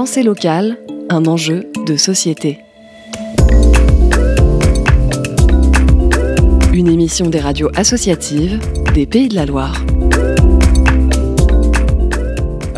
[0.00, 0.78] Pensée locale,
[1.10, 2.60] un enjeu de société.
[6.72, 8.58] Une émission des radios associatives
[8.94, 9.84] des Pays de la Loire.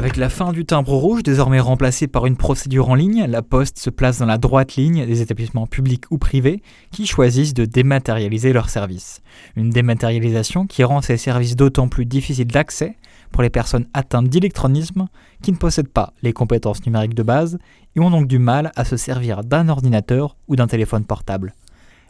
[0.03, 3.79] Avec la fin du timbre rouge, désormais remplacé par une procédure en ligne, la Poste
[3.79, 6.61] se place dans la droite ligne des établissements publics ou privés
[6.91, 9.23] qui choisissent de dématérialiser leurs services.
[9.55, 12.97] Une dématérialisation qui rend ces services d'autant plus difficiles d'accès
[13.31, 15.07] pour les personnes atteintes d'électronisme
[15.41, 17.59] qui ne possèdent pas les compétences numériques de base
[17.95, 21.55] et ont donc du mal à se servir d'un ordinateur ou d'un téléphone portable.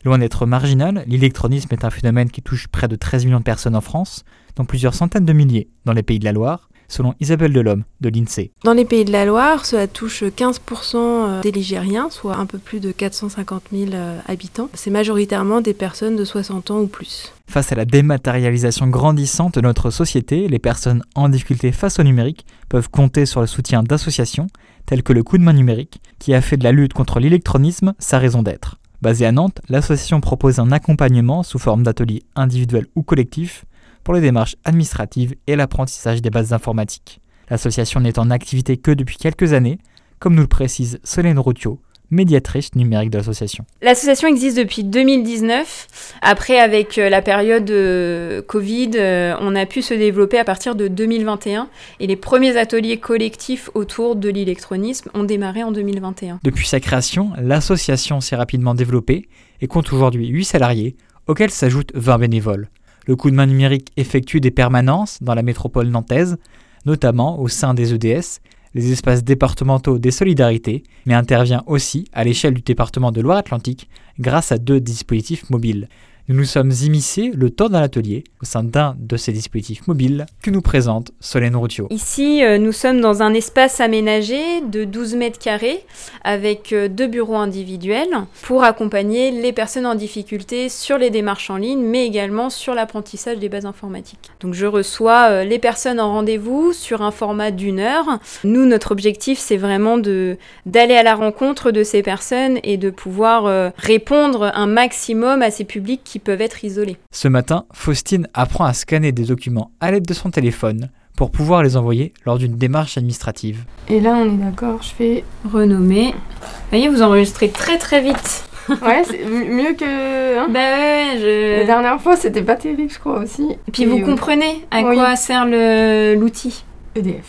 [0.06, 3.76] Loin d'être marginal, l'électronisme est un phénomène qui touche près de 13 millions de personnes
[3.76, 4.24] en France,
[4.56, 8.10] dont plusieurs centaines de milliers dans les pays de la Loire, selon Isabelle Delhomme de
[8.10, 8.52] l'INSEE.
[8.64, 12.80] Dans les pays de la Loire, cela touche 15% des Ligériens, soit un peu plus
[12.80, 14.68] de 450 000 euh, habitants.
[14.74, 17.32] C'est majoritairement des personnes de 60 ans ou plus.
[17.48, 22.46] Face à la dématérialisation grandissante de notre société, les personnes en difficulté face au numérique
[22.68, 24.46] peuvent compter sur le soutien d'associations
[24.86, 27.94] telles que le Coup de main numérique, qui a fait de la lutte contre l'électronisme
[27.98, 28.78] sa raison d'être.
[29.00, 33.64] Basée à Nantes, l'association propose un accompagnement sous forme d'ateliers individuels ou collectifs
[34.04, 37.20] pour les démarches administratives et l'apprentissage des bases informatiques.
[37.50, 39.78] L'association n'est en activité que depuis quelques années,
[40.18, 41.80] comme nous le précise Solène Routio,
[42.12, 43.64] médiatrice numérique de l'association.
[43.80, 46.14] L'association existe depuis 2019.
[46.20, 50.76] Après, avec euh, la période euh, Covid, euh, on a pu se développer à partir
[50.76, 56.38] de 2021 et les premiers ateliers collectifs autour de l'électronisme ont démarré en 2021.
[56.44, 59.28] Depuis sa création, l'association s'est rapidement développée
[59.60, 62.68] et compte aujourd'hui 8 salariés, auxquels s'ajoutent 20 bénévoles.
[63.06, 66.38] Le coup de main numérique effectue des permanences dans la métropole nantaise,
[66.86, 68.40] notamment au sein des EDS,
[68.74, 74.52] les espaces départementaux des solidarités, mais intervient aussi à l'échelle du département de Loire-Atlantique grâce
[74.52, 75.88] à deux dispositifs mobiles.
[76.28, 80.26] Nous nous sommes immiscés le temps d'un atelier au sein d'un de ces dispositifs mobiles
[80.40, 81.88] que nous présente Solène Routio.
[81.90, 85.84] Ici, euh, nous sommes dans un espace aménagé de 12 mètres carrés
[86.22, 88.12] avec euh, deux bureaux individuels
[88.42, 93.38] pour accompagner les personnes en difficulté sur les démarches en ligne, mais également sur l'apprentissage
[93.38, 94.30] des bases informatiques.
[94.38, 98.20] Donc je reçois euh, les personnes en rendez-vous sur un format d'une heure.
[98.44, 103.72] Nous, notre objectif, c'est vraiment d'aller à la rencontre de ces personnes et de pouvoir
[103.76, 106.98] répondre un maximum à ces publics qui peuvent être isolés.
[107.10, 111.62] Ce matin, Faustine apprend à scanner des documents à l'aide de son téléphone pour pouvoir
[111.62, 113.64] les envoyer lors d'une démarche administrative.
[113.88, 116.12] Et là, on est d'accord, je fais renommer.
[116.12, 118.44] Vous voyez, vous enregistrez très très vite.
[118.68, 120.38] ouais, c'est mieux que.
[120.38, 121.60] Hein bah ouais, je.
[121.60, 123.48] La dernière fois, c'était pas terrible, je crois aussi.
[123.66, 126.62] Et puis vous comprenez à quoi sert l'outil
[126.94, 127.24] EDF.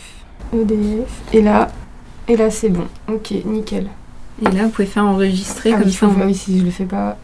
[0.52, 1.22] EDF.
[1.32, 1.72] Et là,
[2.28, 2.86] et là, c'est bon.
[3.10, 3.86] Ok, nickel.
[4.42, 6.06] Et là, vous pouvez faire enregistrer ah comme oui, ça.
[6.06, 6.20] Faut...
[6.22, 7.16] Oui, si je le fais pas,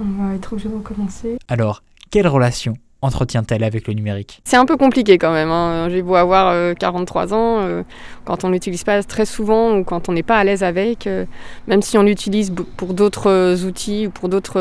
[0.00, 1.38] on va être obligé de recommencer.
[1.48, 4.40] Alors, quelle relation entretient-elle avec le numérique?
[4.44, 5.50] C'est un peu compliqué quand même.
[5.50, 5.88] Hein.
[5.90, 7.82] J'ai beau avoir euh, 43 ans, euh,
[8.24, 11.24] quand on l'utilise pas très souvent ou quand on n'est pas à l'aise avec, euh,
[11.66, 14.60] même si on l'utilise pour d'autres outils ou pour d'autres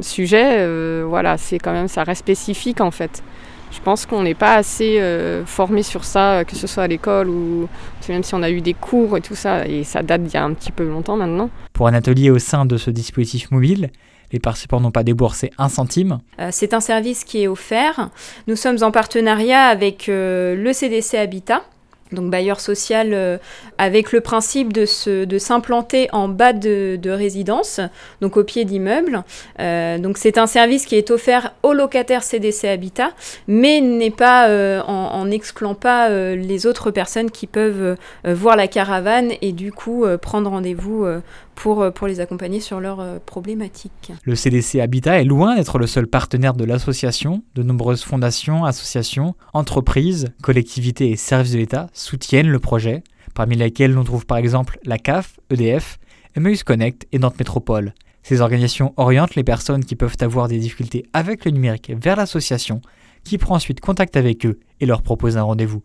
[0.00, 0.66] sujets,
[1.04, 3.22] voilà, c'est quand même ça reste spécifique en fait.
[3.70, 5.00] Je pense qu'on n'est pas assez
[5.46, 7.68] formé sur ça, que ce soit à l'école ou
[8.08, 10.36] même si on a eu des cours et tout ça, et ça date d'il y
[10.36, 11.48] a un petit peu longtemps maintenant.
[11.72, 13.90] Pour un atelier au sein de ce dispositif mobile,
[14.32, 16.18] les participants n'ont pas déboursé un centime.
[16.40, 18.10] Euh, c'est un service qui est offert.
[18.46, 21.62] Nous sommes en partenariat avec euh, le CDC Habitat
[22.10, 23.38] donc bailleur social euh,
[23.78, 27.80] avec le principe de, se, de s'implanter en bas de, de, résidence,
[28.20, 29.24] donc au pied d'immeuble.
[29.58, 33.12] Donc c'est un service qui est offert aux locataires CDC Habitat,
[33.48, 34.46] mais n'est pas
[34.86, 40.04] en, en, excluant pas les autres personnes qui peuvent voir la caravane et du coup
[40.20, 41.06] prendre rendez-vous
[41.54, 44.12] pour, pour les accompagner sur leurs problématiques.
[44.24, 47.42] Le CDC Habitat est loin d'être le seul partenaire de l'association.
[47.54, 53.02] De nombreuses fondations, associations, entreprises, collectivités et services de l'État soutiennent le projet,
[53.34, 55.98] parmi lesquels l'on trouve par exemple la CAF, EDF,
[56.34, 57.94] Emmaüs Connect et Nantes Métropole.
[58.22, 62.80] Ces organisations orientent les personnes qui peuvent avoir des difficultés avec le numérique vers l'association,
[63.24, 65.82] qui prend ensuite contact avec eux et leur propose un rendez-vous.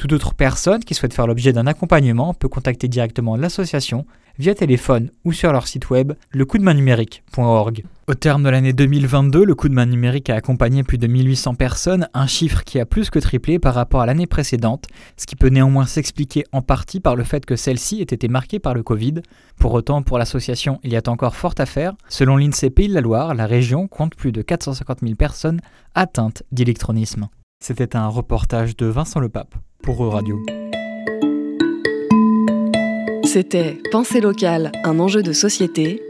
[0.00, 4.06] Toute autre personne qui souhaite faire l'objet d'un accompagnement peut contacter directement l'association
[4.38, 7.84] via téléphone ou sur leur site web lecoupdemain-numérique.org.
[8.08, 11.54] Au terme de l'année 2022, le coup de main numérique a accompagné plus de 1800
[11.54, 14.86] personnes, un chiffre qui a plus que triplé par rapport à l'année précédente,
[15.18, 18.58] ce qui peut néanmoins s'expliquer en partie par le fait que celle-ci ait été marquée
[18.58, 19.16] par le Covid.
[19.58, 21.92] Pour autant, pour l'association, il y a encore fort à faire.
[22.08, 25.60] Selon l'INSEE Pays de la Loire, la région compte plus de 450 000 personnes
[25.94, 27.28] atteintes d'électronisme.
[27.62, 30.42] C'était un reportage de Vincent Lepape pour Euradio.
[33.24, 36.02] C'était Pensée locale, un enjeu de société.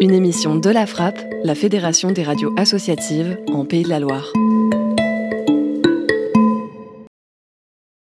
[0.00, 4.32] Une émission de la Frappe, la Fédération des radios associatives en Pays de la Loire.